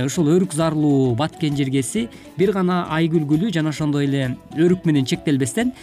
ушул 0.05 0.31
өрүк 0.33 0.55
зарлуу 0.55 1.13
баткен 1.19 1.53
жергеси 1.59 2.07
бир 2.37 2.53
гана 2.55 2.87
айгүл 2.89 3.27
гүлү 3.29 3.51
жана 3.53 3.69
ошондой 3.69 4.07
эле 4.07 4.37
өрүк 4.57 4.87
менен 4.89 5.05
чектелбестен 5.05 5.75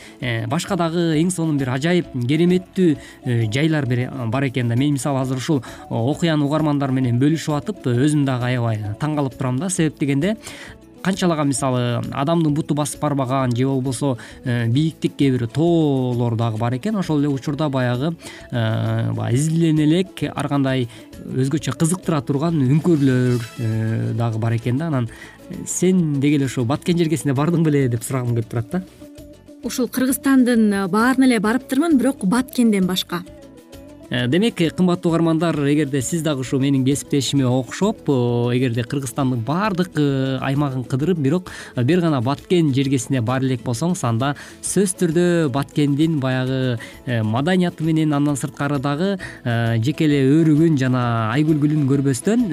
башка 0.50 0.74
дагы 0.80 1.20
эң 1.20 1.30
сонун 1.30 1.60
бир 1.60 1.70
ажайып 1.76 2.10
кереметтүү 2.26 3.46
жайлар 3.52 3.86
бар 4.26 4.48
экен 4.48 4.68
да. 4.68 4.74
Мен 4.74 4.98
мисалы 4.98 5.20
азыр 5.30 5.38
ушул 5.38 5.62
окуяны 5.88 6.44
угармандар 6.44 6.90
менен 6.90 7.22
бөлүшүп 7.22 7.56
атып 7.60 7.88
өзүм 7.94 8.26
дагы 8.26 8.50
аябай 8.50 8.82
таң 9.00 9.16
калып 9.16 9.38
турам 9.38 9.62
да. 9.62 9.70
Себеп 9.70 9.98
дегенде 10.00 10.36
канчалаган 11.02 11.48
мисалы 11.48 12.00
адамдын 12.12 12.54
буту 12.54 12.74
басып 12.74 13.00
барбаган 13.00 13.54
же 13.56 13.66
болбосо 13.66 14.16
э, 14.44 14.66
бийиктик 14.68 15.16
кээ 15.16 15.30
бир 15.32 15.46
тоолор 15.48 16.36
дагы 16.36 16.58
бар 16.58 16.76
экен 16.76 16.96
ошол 16.96 17.20
эле 17.20 17.28
учурда 17.28 17.68
баягы 17.68 18.14
э, 18.50 19.12
баягы 19.12 19.36
изилдене 19.36 19.84
элек 19.84 20.22
ар 20.34 20.48
кандай 20.48 20.88
өзгөчө 21.24 21.72
кызыктыра 21.72 22.20
турган 22.20 22.60
үңкүрлөр 22.60 23.40
э, 23.58 24.12
дагы 24.14 24.38
бар 24.38 24.56
экен 24.56 24.78
да. 24.78 24.88
Анан 24.88 25.08
сен 25.66 26.20
деги 26.20 26.36
эле 26.36 26.46
ушул 26.46 26.64
баткен 26.64 26.98
жергесине 26.98 27.34
бардың 27.34 27.64
беле 27.64 27.88
деп 27.88 28.04
сурагым 28.04 28.36
келип 28.36 28.50
турат 28.50 28.70
да. 28.70 28.82
Ушул 29.64 29.88
кыргызстандын 29.88 30.88
баарына 30.88 31.26
эле 31.28 31.40
барыптырмын 31.40 31.98
бирок 31.98 32.24
баткенден 32.24 32.86
башка. 32.86 33.24
Э, 33.24 33.39
демек 34.10 34.58
кымбаттуу 34.74 35.12
угармандар 35.12 35.54
эгерде 35.70 36.00
сиз 36.02 36.22
дагы 36.22 36.40
ушу 36.40 36.58
менин 36.58 36.84
кесиптешиме 36.84 37.46
окшоп 37.46 38.08
э, 38.08 38.56
эгерде 38.56 38.82
кыргызстандын 38.82 39.44
баардык 39.46 39.90
э, 39.94 40.38
аймагын 40.42 40.82
кыдырып 40.82 41.18
бирок 41.18 41.50
бир 41.76 42.00
гана 42.00 42.20
баткен 42.20 42.72
жергесине 42.74 43.20
бара 43.20 43.44
элек 43.44 43.62
болсоңуз 43.62 44.02
анда 44.08 44.34
сөзсүз 44.62 44.96
түрдө 44.98 45.26
баткендин 45.54 46.18
баягы 46.18 46.80
маданияты 47.06 47.84
менен 47.86 48.12
андан 48.12 48.34
сырткары 48.34 48.80
дагы 48.82 49.12
жеке 49.44 50.08
эле 50.08 50.24
өрүгүн 50.40 50.74
жана 50.80 51.30
айгүл 51.36 51.62
гүлүн 51.62 51.86
көрбөстөн 51.86 52.48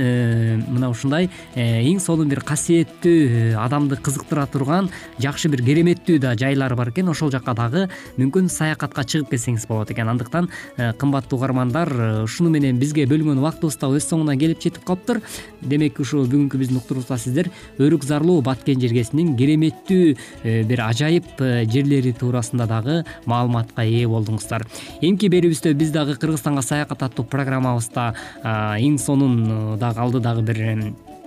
мына 0.68 0.92
ушундай 0.94 1.32
эң 1.56 1.98
сонун 2.04 2.30
бир 2.30 2.44
касиеттүү 2.46 3.58
адамды 3.58 3.98
кызыктыра 3.98 4.46
турган 4.46 4.92
жакшы 5.18 5.50
бир 5.50 5.66
кереметтүү 5.66 6.20
да 6.22 6.36
жайлар 6.38 6.76
бар 6.78 6.92
экен. 6.94 7.10
Ошол 7.10 7.32
жака 7.34 7.56
дагы 7.58 7.88
мүмкүн 8.20 8.50
саякатка 8.52 9.04
чыгып 9.04 9.34
келсеңиз 9.34 9.66
болот 9.70 9.92
экен. 9.92 10.10
Андыктан 10.12 10.50
кымбаттуу 10.78 11.40
Э, 11.48 12.24
ушуну 12.24 12.50
менен 12.50 12.78
бизге 12.80 13.06
бөлүнгөн 13.08 13.40
убактыбыз 13.40 13.78
да 13.80 13.88
өз 13.88 14.08
соңуна 14.10 14.36
келип 14.40 14.60
жетип 14.62 14.84
калыптыр. 14.86 15.22
Демек 15.62 16.00
ушу 16.00 16.26
бүгүнкү 16.28 16.60
биздин 16.60 16.82
уктурубузда 16.82 17.18
сиздер 17.18 17.50
өрүк 17.80 18.04
зарлуу 18.04 18.42
баткен 18.42 18.82
жергесинин 18.82 19.36
кереметтүү 19.40 20.16
э, 20.44 20.64
бир 20.68 20.84
ажайып 20.90 21.40
э, 21.40 21.66
жерлери 21.72 22.12
туурасында 22.12 22.68
дагы 22.68 23.02
маалыматка 23.26 23.88
ээ 23.88 24.08
болдуңуздар. 24.12 24.68
Эмки 25.02 25.32
берүүбүздө 25.32 25.74
биз 25.78 25.92
дагы 25.96 26.18
кыргызстанга 26.20 26.62
саякат 26.62 27.08
аттуу 27.08 27.26
программабызда 27.26 28.14
эң 28.44 28.98
сонун 29.00 29.78
дагы 29.80 30.04
алдыдагы 30.04 30.48
бир 30.52 30.64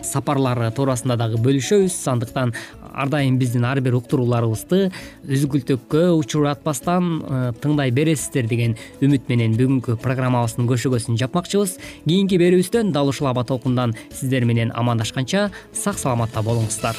сапарлар 0.06 0.62
туурасында 0.76 1.16
дагы 1.20 1.40
бөлүшөбүз. 1.42 1.96
Андыктан 2.12 2.54
ар 2.92 3.08
дайым 3.12 3.38
биздин 3.38 3.64
ар 3.64 3.80
бир 3.80 3.96
уктурууларыбызды 3.98 4.90
үзгүлтүккө 5.30 6.04
учуратпастан 6.18 7.10
э, 7.20 7.40
тыңдай 7.62 7.94
бересиздер 7.94 8.48
деген 8.50 8.76
үмүт 9.00 9.28
менен 9.32 9.56
бүгүнкү 9.58 9.98
программабыздын 10.02 10.70
көшөгөсүн 10.70 11.20
жапмакчыбыз. 11.20 11.76
Кийинки 12.06 12.40
берүүбүздөн 12.40 12.94
дал 12.94 13.12
ушул 13.12 13.30
аба 13.30 13.44
толкундан 13.44 13.94
сиздер 14.10 14.44
менен 14.48 14.74
амандашканча 14.74 15.50
сак 15.72 15.98
саламатта 15.98 16.42
болуңуздар 16.46 16.98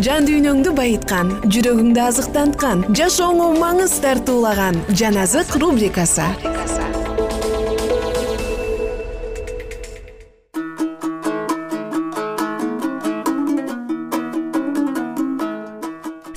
Жан 0.00 0.24
дүйнөңдү 0.24 0.72
байыткан 0.72 1.30
жүрөгүңдү 1.52 2.00
азыктанткан 2.00 2.86
жашооңо 2.96 3.50
маңыз 3.60 3.98
тартуулаган 4.00 4.78
жан 4.96 5.18
азык 5.20 5.52
рубрикасы. 5.60 6.24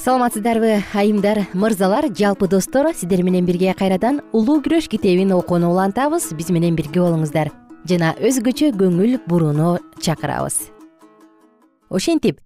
Саламатсыздарбы 0.03 0.83
айымдар 0.93 1.45
мырзалар 1.53 2.11
жалпы 2.11 2.49
достор 2.51 2.91
сиздер 2.93 3.23
менен 3.23 3.47
бирге 3.47 3.73
кайрадан 3.73 4.19
улуу 4.33 4.59
күрөш 4.59 4.89
китебин 4.91 5.31
окууну 5.31 5.71
улантабыз 5.71 6.33
биз 6.35 6.51
менен 6.51 6.75
бирге 6.75 6.99
болуңуздар. 6.99 7.53
Жана 7.87 8.13
өзгөчө 8.19 8.73
көңүл 8.75 9.21
бурууну 9.25 9.77
чакырабыз. 10.01 10.65
Ошентип 11.89 12.41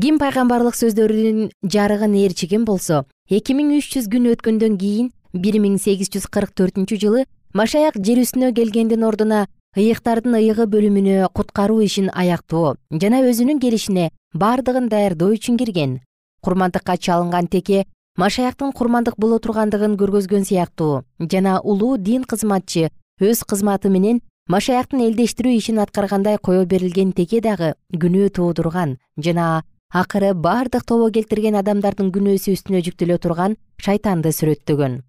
ким 0.00 0.16
пайгамбарлык 0.16 0.72
сөздөрүнүн 0.72 1.50
жарыгын 1.68 2.14
ээрчиген 2.16 2.64
болсо 2.64 3.02
эки 3.28 3.52
миң 3.52 3.74
үч 3.76 3.90
жүз 3.92 4.06
күн 4.12 4.30
өткөндөн 4.32 4.78
кийин 4.80 5.10
бир 5.36 5.58
миң 5.60 5.76
сегиз 5.76 6.08
жүз 6.14 6.30
кырк 6.32 6.54
төртүнчү 6.56 6.96
жылы 7.02 7.24
машаяк 7.52 7.98
жер 8.00 8.22
үстүнө 8.22 8.54
келгендин 8.56 9.04
ордуна 9.04 9.44
ыйыктардын 9.76 10.38
ыйыгы 10.38 10.64
бөлүмүнө 10.72 11.28
куткаруу 11.36 11.82
ишин 11.84 12.08
аяктоо 12.08 12.76
жана 13.04 13.20
өзүнүн 13.28 13.60
келишине 13.60 14.08
бардыгын 14.32 14.88
даярдоо 14.88 15.34
үчүн 15.36 15.58
кирген. 15.60 16.00
Курмандыкка 16.40 16.96
чалынган 16.96 17.46
теке 17.52 17.84
машаяктын 18.16 18.72
курмандык 18.72 19.18
боло 19.20 19.38
тургандыгын 19.44 19.98
көргөзгөн 20.00 20.48
сыяктуу 20.48 21.04
жана 21.20 21.60
улуу 21.60 21.98
дин 21.98 22.24
кызматчы 22.24 22.88
өз 23.20 23.44
кызматы 23.44 23.92
менен 23.92 24.22
машаяктын 24.48 25.04
элдештирүү 25.06 25.52
ишин 25.56 25.78
аткаргандай 25.84 26.38
кое 26.38 26.64
берилген 26.66 27.12
теке 27.12 27.40
дагы 27.40 27.74
күнөө 27.92 28.32
туудурган 28.36 28.96
жана 29.16 29.62
акыры 29.92 30.32
бардык 30.34 30.84
тобо 30.88 31.10
келтирген 31.12 31.58
адамдардын 31.60 32.12
күнөөсү 32.14 32.54
үстүнө 32.56 32.80
жүктөлө 32.86 33.18
турган 33.20 33.56
шайтанды 33.76 34.32
сүрөттөгөн. 34.32 35.02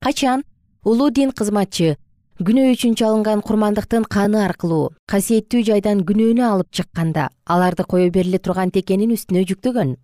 Качан? 0.00 0.44
Улуу 0.84 1.10
дин 1.12 1.32
кызматчы 1.36 1.98
күнөө 2.40 2.72
үчүн 2.72 2.94
чалынган 2.96 3.42
курмандыктын 3.44 4.06
каны 4.08 4.38
аркылуу 4.40 4.94
касиеттүү 5.12 5.60
жайдан 5.68 6.00
күнөөнү 6.08 6.40
алып 6.40 6.70
чыкканда 6.72 7.28
аларды 7.44 7.84
кое 7.84 8.08
бериле 8.08 8.38
турган 8.38 8.72
текенин 8.72 9.12
үстүнө 9.12 9.44
жүктөгөн. 9.50 9.98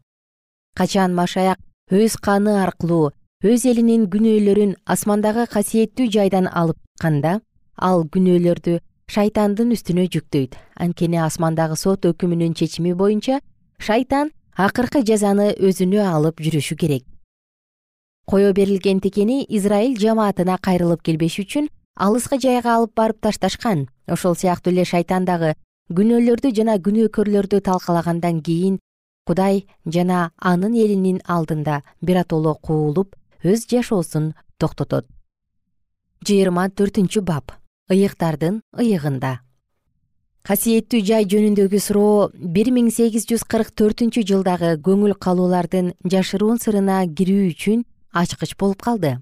Качан 0.76 1.14
машаяк 1.16 1.56
өз 1.88 2.18
каны 2.20 2.59
аркылуу 2.61 3.14
өз 3.40 3.64
элинин 3.64 4.04
күнөөлөрүн 4.12 4.76
асмандагы 4.85 5.46
касиеттүү 5.48 6.11
жайдан 6.12 6.50
алып 6.52 6.76
чыкканда 6.76 7.40
ал 7.80 8.04
күнөөлөрдү 8.04 8.78
шайтандын 9.09 9.72
үстүнө 9.72 10.04
жүктөйт. 10.12 10.61
Анткени 10.76 11.16
асмандагы 11.24 11.80
сот 11.80 12.04
өкүмүнүн 12.04 12.52
чечими 12.52 12.92
боюнча 12.92 13.40
шайтан 13.78 14.32
акыркы 14.56 15.02
жазаны 15.04 15.52
өзүнө 15.58 16.00
алып 16.04 16.40
жүрүшү 16.40 16.76
керек. 16.76 17.04
Кое 18.26 18.52
берилген 18.52 19.00
текени 19.00 19.44
израиль 19.48 19.98
жамаатына 20.00 20.58
кайрылып 20.58 21.02
келбеш 21.02 21.38
үчүн 21.44 21.68
алыскы 21.94 22.40
жайга 22.40 22.74
алып 22.76 22.94
барып 22.96 23.20
ташташкан. 23.20 23.88
Ошол 24.08 24.34
сыяктуу 24.34 24.72
эле 24.72 24.84
шайтан 24.84 25.24
дагы 25.24 25.54
күнөөлөрдү 25.92 26.50
жана 26.56 26.78
күнөөкөрлөрдү 26.82 27.60
талкалагандан 27.60 28.42
кийин 28.42 28.80
кудай 29.26 29.66
жана 29.86 30.30
анын 30.38 30.74
элинин 30.74 31.20
алдында 31.26 31.82
биротоло 32.02 32.54
куулуп 32.54 33.14
өз 33.44 33.66
жашоосун 33.70 34.34
токтотот. 34.58 35.06
Жыйырма 36.26 36.68
төртүнчү 36.70 37.22
бап. 37.22 37.52
Ыйыктардын 37.90 38.62
ыйыгында 38.74 39.45
касиеттүү 40.46 41.00
жай 41.02 41.24
жөнүндөгү 41.26 41.78
суроо 41.82 42.30
бир 42.38 42.68
миң 42.70 42.92
сегиз 42.94 43.24
жүз 43.26 43.42
кырк 43.50 43.72
төртүнчү 43.80 44.22
жылдагы 44.28 44.76
көңүл 44.87 45.16
калуулардын 45.18 45.88
жашыруун 46.12 46.61
сырына 46.62 47.00
кирүү 47.18 47.48
үчүн 47.50 47.82
ачкыч 48.14 48.54
болуп 48.61 48.85
калды. 48.87 49.16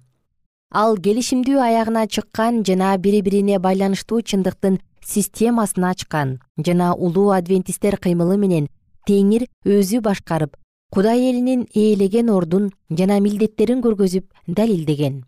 Ал 0.68 0.98
келишимдүү 1.00 1.62
аягына 1.64 2.04
чыккан 2.12 2.60
жана 2.68 2.92
бири 2.98 3.22
бирине 3.24 3.56
байланыштуу 3.56 4.20
чындыктын 4.20 4.78
системасын 5.00 5.88
ачкан 5.94 6.38
жана 6.58 6.92
улуу 6.92 7.30
адвентисттер 7.32 7.96
кыймылы 7.96 8.36
менен 8.36 8.68
теңир 9.08 9.48
өзү 9.64 10.04
башкарып 10.04 10.58
кудай 10.92 11.30
элинин 11.30 11.64
ээлеген 11.72 12.28
ордун 12.28 12.72
жана 12.90 13.20
милдеттерин 13.20 13.80
көргөзүп 13.80 14.28
далилдеген. 14.46 15.22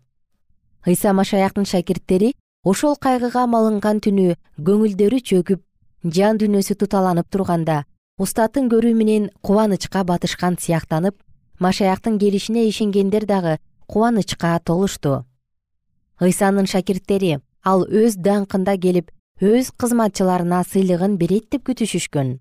Ыйса 0.85 1.13
машаяктын 1.13 1.65
шакирттери 1.65 2.35
ошол 2.63 2.95
кайгыга 3.01 3.47
малынган 3.47 3.97
түнү 4.03 4.35
көңүлдөрү 4.61 5.25
чөгүп 5.31 5.63
жан 6.03 6.37
дүйнөсү 6.37 6.75
туталанып 6.81 7.29
турганда 7.31 7.85
устатын 8.17 8.69
көрүү 8.69 8.93
менен 8.93 9.29
кубанычка 9.41 10.03
батышкан 10.03 10.57
сыяктанып 10.61 11.15
машаяктын 11.59 12.17
келишине 12.19 12.67
ишенгендер 12.69 13.25
дагы 13.25 13.57
кубанычка 13.87 14.59
толушту. 14.63 15.25
Ыйсанын 16.21 16.67
шакирттери 16.67 17.39
ал 17.63 17.85
өз 17.85 18.17
даңкында 18.17 18.77
келип 18.77 19.11
өз 19.41 19.71
кызматчыларына 19.77 20.63
сыйлыгын 20.63 21.17
берет 21.17 21.49
деп 21.51 21.67
күтүшүшкөн. 21.69 22.39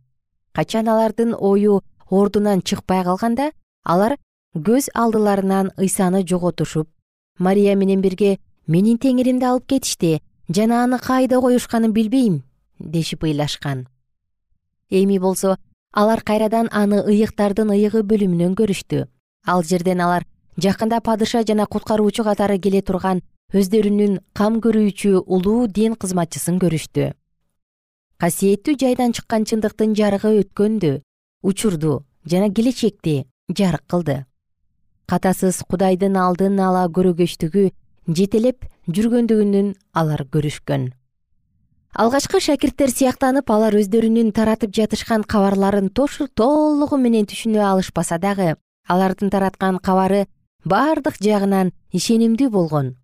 Качан 0.52 0.88
алардын 0.88 1.34
ою 1.38 1.82
ордунан 2.10 2.62
чыкпай 2.62 3.04
калганда 3.04 3.50
алар 3.84 4.16
көз 4.54 4.88
алдыларынан 4.94 5.72
ыйсаны 5.76 6.22
жоготушуп 6.26 6.88
мария 7.38 7.76
менен 7.76 8.00
бирге 8.00 8.38
менин 8.66 8.98
теңиримди 8.98 9.44
алып 9.44 9.66
кетишти 9.66 10.20
жана 10.48 10.82
аны 10.84 10.98
кайда 10.98 11.40
коюшканын 11.40 11.92
билбейм 11.92 12.42
дешип 12.78 13.24
ыйлашкан. 13.24 13.86
Эми 14.90 15.18
болсо 15.18 15.56
алар 15.92 16.22
кайрадан 16.22 16.68
аны 16.72 17.02
ыйыктардын 17.02 17.70
ыйыгы 17.70 18.02
бөлүмүнөн 18.02 18.54
көрүштү. 18.54 19.06
Ал 19.46 19.62
жерден 19.62 20.00
алар 20.00 20.26
жакында 20.56 21.00
падыша 21.00 21.42
жана 21.46 21.66
куткаруучу 21.66 22.24
катары 22.24 22.58
келе 22.58 22.82
турган 22.82 23.22
өздөрүнүн 23.54 24.20
кам 24.34 24.60
көрүүчү 24.64 25.22
улуу 25.26 25.66
дин 25.68 25.94
кызматчысын 25.94 26.58
көрүштү. 26.62 27.12
Касиеттүү 28.18 28.74
жайдан 28.80 29.12
чыккан 29.12 29.44
чындыктын 29.44 29.94
жарыгы 29.94 30.32
өткөндү 30.42 30.92
учурду 31.42 32.04
жана 32.24 32.50
келечекти 32.50 33.26
жарык 33.48 33.84
кылды. 33.86 34.24
Катасыз 35.06 35.62
кудайдын 35.70 36.16
алдын 36.18 36.58
ала 36.58 36.86
көрөгөчтүгү 36.90 37.70
жетелеп 38.08 38.66
жүргөндүгүнөн 38.90 39.74
алар 39.94 40.24
көрүшкөн 40.32 40.90
алгачкы 41.96 42.42
шакирттер 42.44 42.90
сыяктанып 42.92 43.48
алар 43.48 43.72
өздөрүнүн 43.78 44.28
таратып 44.36 44.74
жатышкан 44.76 45.22
кабарларын 45.24 45.88
толугу 45.96 46.98
менен 47.00 47.24
түшүнө 47.24 47.62
алышпаса 47.64 48.18
дагы 48.20 48.56
алардын 48.86 49.30
тараткан 49.32 49.78
кабары 49.78 50.26
бардык 50.64 51.16
жагынан 51.24 51.72
ишенимдүү 51.92 52.50
болгон. 52.50 52.96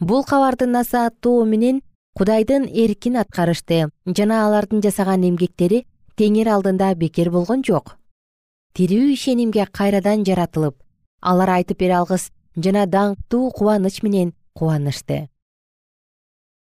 Бул 0.00 0.24
кабарды 0.24 0.66
насааттоо 0.66 1.46
менен 1.46 1.80
кудайдын 2.12 2.66
эркин 2.68 3.16
аткарышты 3.16 3.88
жана 4.04 4.42
алардын 4.46 4.82
жасаган 4.84 5.24
эмгектери 5.24 5.86
теңир 6.16 6.50
алдында 6.52 6.94
бекер 6.94 7.30
болгон 7.30 7.64
жок. 7.64 7.96
Тирүү 8.76 9.14
ишенимге 9.14 9.64
кайрадан 9.72 10.26
жаратылып 10.28 10.76
алар 11.22 11.54
айтып 11.56 11.80
бере 11.80 11.96
алгыс 12.02 12.28
жана 12.56 12.84
даңктуу 12.84 13.48
кубаныч 13.56 14.02
менен 14.02 14.34
кубанышты 14.52 15.28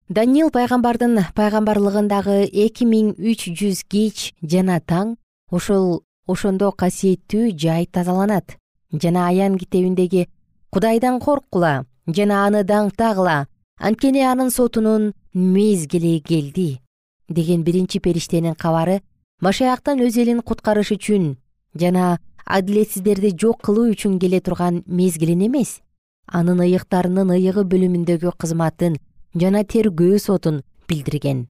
даниил 0.09 0.51
пайгамбардын 0.55 1.19
пайгамбарлыгындагы 1.35 2.45
эки 2.47 2.87
миң 2.87 3.15
үч 3.19 3.49
жүз 3.59 3.83
кеч 3.91 4.33
жана 4.43 4.79
таң 4.79 5.17
ошол 5.51 6.05
ошондо 6.31 6.71
касиеттүү 6.71 7.51
жай 7.59 7.87
тазаланат. 7.87 8.57
Жана 8.93 9.27
аян 9.29 9.59
китебиндеги 9.59 10.29
кудайдан 10.71 11.19
корккула 11.21 11.87
жана 12.07 12.47
аны 12.47 12.63
даңктагыла 12.63 13.47
анткени 13.79 14.23
анын 14.23 14.51
сотунун 14.51 15.13
мезгили 15.35 16.21
келди 16.21 16.81
деген 17.29 17.65
биринчи 17.65 17.99
периштенин 17.99 18.55
кабары 18.55 19.01
машаяктан 19.41 19.99
өз 20.07 20.21
элин 20.23 20.41
куткарыш 20.41 20.93
үчүн 20.95 21.35
жана 21.75 22.21
адилетсиздерди 22.47 23.35
жок 23.35 23.61
кылуу 23.63 23.91
үчүн 23.91 24.21
келе 24.21 24.41
турган 24.41 24.85
мезгилин 24.87 25.49
эмес. 25.49 25.81
Анын 26.27 26.61
ыйыктарынын 26.63 27.31
ыйыгы 27.35 27.63
бөлүмүндөгү 27.67 28.33
кызматын 28.39 28.97
жана 29.41 29.63
тергөө 29.65 30.19
сотун 30.19 30.63
билдирген. 30.89 31.47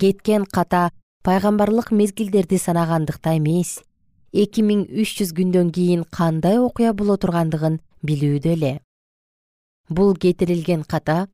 Кеткен 0.00 0.44
ката 0.46 0.90
пайгамбарлык 1.22 1.90
мезгилдерди 1.92 2.58
санагандыкта 2.58 3.36
эмес 3.36 3.80
эки 4.32 4.64
миң 4.64 4.86
үч 4.88 5.18
жүз 5.18 5.34
күндөн 5.36 5.72
кийин 5.76 6.04
кандай 6.18 6.58
окуя 6.58 6.94
боло 6.96 7.18
тургандыгын 7.20 7.80
билүүдө 8.02 8.54
эле. 8.56 8.72
Бул 9.88 10.16
кетирилген 10.16 10.86
ката 10.88 11.26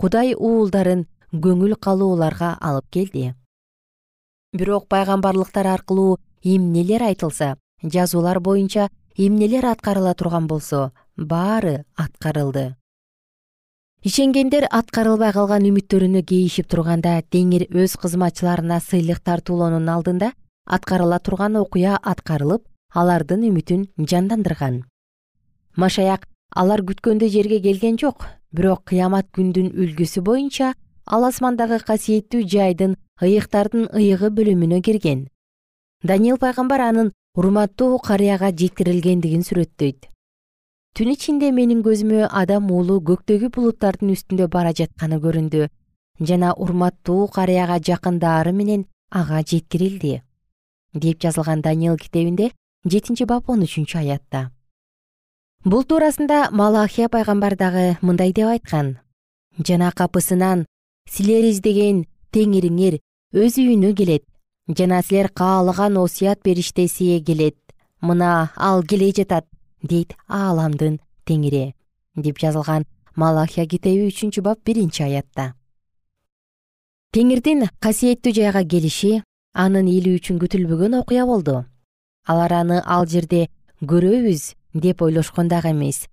кудай 0.00 0.32
уулдарын 0.34 1.04
көңүл 1.32 1.76
калууларга 1.76 2.54
алып 2.60 2.88
келди. 2.90 3.34
Бирок 4.56 4.88
пайгамбарлыктар 4.88 5.66
аркылуу 5.66 6.16
эмнелер 6.42 7.02
айтылса 7.02 7.56
жазуулар 7.82 8.40
боюнча 8.40 8.88
эмнелер 9.16 9.66
аткарыла 9.66 10.14
турган 10.14 10.46
болсо 10.46 10.92
баары 11.16 11.84
аткарылды 11.96 12.76
ишенгендер 14.06 14.68
аткарылбай 14.70 15.32
калган 15.34 15.64
үмүттөрүнө 15.66 16.20
кейишип 16.30 16.68
турганда 16.70 17.16
теңир 17.34 17.64
өз 17.82 17.96
кызматчыларына 17.98 18.76
сыйлык 18.84 19.18
тартуулоонун 19.26 19.88
алдында 19.90 20.28
аткарыла 20.76 21.18
турган 21.18 21.58
окуя 21.58 21.96
аткарылып 22.12 22.62
алардын 23.02 23.42
үмүтүн 23.50 23.82
жандандырган. 24.12 24.78
Машаяк 25.74 26.28
алар 26.54 26.86
күткөндөй 26.86 27.34
жерге 27.34 27.58
келген 27.66 27.98
жок 27.98 28.28
бирок 28.54 28.86
кыямат 28.86 29.32
күндүн 29.34 29.72
үлгүсү 29.74 30.22
боюнча 30.22 30.74
ал 31.04 31.26
асмандагы 31.26 31.82
касиеттүү 31.90 32.46
жайдын 32.46 32.94
ыйыктардын 33.18 33.90
ыйыгы 33.90 34.30
бөлүмүнө 34.30 34.84
кирген. 34.86 35.26
Даниил 36.06 36.38
пайгамбар 36.38 36.92
анын 36.92 37.14
урматтуу 37.34 37.98
карыяга 37.98 38.54
жеткирилгендигин 38.54 39.42
сүрөттөйт 39.42 40.06
түн 40.96 41.10
ичинде 41.12 41.50
менин 41.52 41.82
көзүмө 41.84 42.30
адам 42.40 42.70
уулу 42.72 42.94
көктөгү 43.04 43.50
булуттардын 43.52 44.14
үстүндө 44.14 44.46
бара 44.48 44.70
жатканы 44.72 45.18
көрүндү. 45.20 45.66
Жана 46.28 46.54
урматтуу 46.56 47.26
карыяга 47.28 47.76
жакындаары 47.88 48.52
менен 48.56 48.86
ага 49.10 49.42
жеткирилди 49.42 50.22
деп 50.94 51.20
жазылган 51.20 51.60
даниил 51.60 51.98
китебинде 52.00 52.50
жетинчи 52.84 53.26
бап 53.28 53.50
он 53.50 53.66
үчүнчү 53.66 53.98
аятта. 53.98 54.50
Бул 55.64 55.84
туурасында 55.84 56.48
малахия 56.50 57.10
пайгамбар 57.12 57.56
дагы 57.56 57.98
мындай 58.00 58.32
деп 58.32 58.48
айткан. 58.48 58.96
Жана 59.58 59.90
капысынан 59.92 60.64
силер 61.10 61.44
издеген 61.50 62.06
теңириңер 62.32 63.02
өз 63.34 63.58
үйүнө 63.60 63.92
келет 64.00 64.24
жана 64.68 65.02
силер 65.02 65.28
каалаган 65.28 65.98
осуят 66.00 66.40
периштеси 66.42 67.20
келет. 67.20 67.58
Мына 68.00 68.50
ал 68.56 68.82
келе 68.82 69.12
жатат 69.12 69.44
дейт 69.86 70.14
ааламдын 70.28 70.98
теңири 71.26 71.74
деп 72.16 72.38
жазылган 72.42 72.86
малахия 73.16 73.66
китеби 73.66 74.08
үчүнчү 74.10 74.42
бап 74.42 74.60
биринчи 74.64 75.02
аятта. 75.02 75.54
Теңирдин 77.12 77.68
касиеттүү 77.80 78.32
жайга 78.36 78.62
келиши 78.64 79.22
анын 79.54 79.88
эли 79.88 80.16
үчүн 80.18 80.40
күтүлбөгөн 80.42 80.98
окуя 81.00 81.26
болду. 81.26 81.64
Алар 82.26 82.52
аны 82.52 82.82
ал 82.84 83.06
жерде 83.06 83.46
көрөбүз 83.80 84.52
деп 84.74 85.02
ойлошкон 85.02 85.48
дагы 85.48 85.72
эмес. 85.72 86.06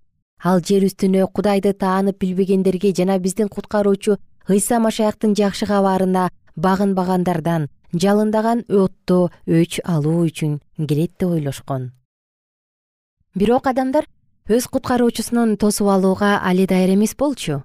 Ал 0.43 0.62
жер 0.62 0.86
үстүнө 0.88 1.27
кудайды 1.31 1.73
таанып 1.73 2.19
билбегендерге 2.19 2.93
жана 2.95 3.19
биздин 3.19 3.49
куткаруучу 3.49 4.17
ыйса 4.49 4.79
машаяктын 4.79 5.36
жакшы 5.36 5.65
кабарына 5.65 6.29
багынбагандардан 6.55 7.69
жалындаган 7.93 8.63
отто 8.69 9.29
өч 9.47 9.79
алуу 9.83 10.25
үчүн 10.27 10.59
келет 10.88 11.15
деп 11.19 11.29
ойлошкон 11.29 11.91
бирок 13.36 13.67
адамдар 13.67 14.06
өз 14.48 14.67
куткаруучусун 14.69 15.58
тосуп 15.58 15.88
алууга 15.89 16.39
али 16.43 16.65
даяр 16.67 16.93
эмес 16.93 17.15
болчу. 17.17 17.63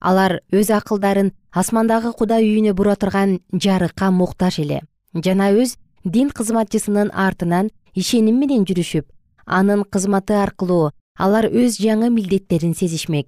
Алар 0.00 0.40
өз 0.52 0.70
акылдарын 0.70 1.32
асмандагы 1.50 2.12
кудай 2.12 2.44
үйүнө 2.46 2.74
бура 2.74 2.94
турган 2.94 3.40
жарыкка 3.52 4.10
муктаж 4.10 4.58
эле 4.62 4.82
жана 5.14 5.50
өз 5.50 5.76
дин 6.04 6.30
кызматчысынын 6.30 7.10
артынан 7.10 7.70
ишеним 7.94 8.38
менен 8.38 8.66
жүрүшүп 8.68 9.06
анын 9.46 9.84
кызматы 9.84 10.36
аркылуу 10.38 10.92
алар 11.18 11.48
өз 11.48 11.80
жаңы 11.80 12.10
милдеттерин 12.10 12.74
сезишмек 12.74 13.26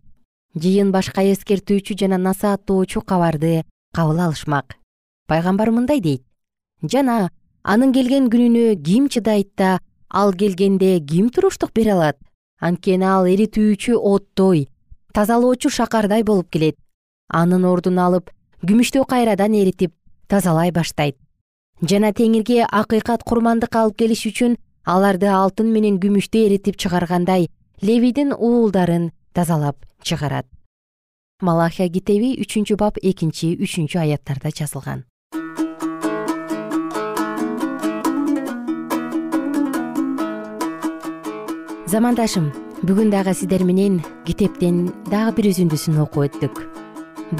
жыйын 0.54 0.92
башка 0.92 1.24
эскертүүчү 1.32 1.96
жана 1.98 2.18
насааттоочу 2.18 3.00
кабарды 3.00 3.64
кабыл 3.94 4.20
алышмак. 4.20 4.76
Пайгамбар 5.26 5.70
мындай 5.70 6.00
дейт 6.00 6.22
жана 6.82 7.30
анын 7.62 7.92
келген 7.92 8.30
күнүнө 8.30 8.76
ким 8.84 9.08
чыдайт 9.08 9.50
да 9.56 9.80
ал 10.10 10.32
келгенде 10.32 11.00
ким 11.00 11.30
туруштук 11.30 11.72
бере 11.74 11.92
алат? 11.92 12.16
Анткени 12.60 13.04
ал 13.04 13.26
эритүүчү 13.26 13.98
оттой 13.98 14.68
тазалоочу 15.12 15.70
шакардай 15.70 16.22
болуп 16.22 16.50
келет. 16.50 16.76
Анын 17.28 17.64
ордун 17.64 17.98
алып 17.98 18.30
күмүштү 18.62 19.04
кайрадан 19.08 19.54
эритип 19.54 19.92
тазалай 20.28 20.72
баштайт. 20.72 21.16
Жана 21.82 22.12
теңирге 22.12 22.64
акыйкат 22.64 23.24
курмандык 23.24 23.76
алып 23.76 23.98
келиш 23.98 24.26
үчүн 24.30 24.56
аларды 24.84 25.28
алтын 25.28 25.72
менен 25.72 25.98
күмүштү 26.00 26.46
эритип 26.46 26.76
чыгаргандай 26.76 27.48
левийдин 27.82 28.32
уулдарын 28.32 29.10
тазалап 29.34 29.76
чыгарат. 30.02 30.46
Малахия 31.42 31.90
китеби 31.92 32.32
үчүнчү 32.40 32.78
бап 32.80 32.96
экинчи 33.02 33.52
үчүнчү 33.60 34.00
аяттарда 34.00 34.54
жазылган 34.56 35.04
замандашым 41.96 42.50
бүгүн 42.84 43.08
дагы 43.08 43.32
сиздер 43.32 43.62
менен 43.64 44.02
китептен 44.26 44.90
дагы 45.08 45.32
бир 45.38 45.46
үзүндүсүн 45.48 46.02
окуп 46.02 46.26
өттүк. 46.26 46.58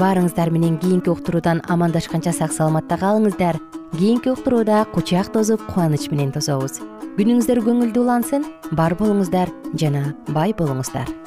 Баарыңыздар 0.01 0.49
менен 0.49 0.79
кийинки 0.81 1.11
уктуруудан 1.13 1.61
амандашканча 1.69 2.33
сак 2.33 2.55
саламатта 2.55 2.97
калыңыздар. 3.03 3.61
Кийинки 3.93 4.33
уктурууда 4.33 4.81
кучак 4.95 5.29
тосуп 5.35 5.61
кубаныч 5.69 6.09
менен 6.09 6.33
тособуз. 6.33 6.81
Күнүңүздөр 7.21 7.63
көңүлдүү 7.69 8.01
улансын 8.07 8.49
бар 8.73 8.97
болуңуздар 8.97 9.53
жана 9.77 10.15
бай 10.33 10.57
болуңуздар 10.57 11.26